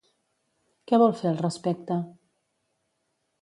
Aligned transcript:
Què 0.91 0.99
vol 1.03 1.13
fer 1.19 1.27
al 1.33 1.37
respecte? 1.43 1.99